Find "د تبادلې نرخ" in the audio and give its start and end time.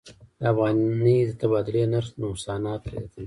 1.29-2.09